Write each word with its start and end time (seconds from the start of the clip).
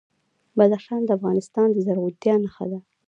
بدخشان 0.57 1.01
د 1.05 1.09
افغانستان 1.17 1.67
د 1.71 1.77
زرغونتیا 1.85 2.33
نښه 2.43 2.65
ده. 2.71 2.79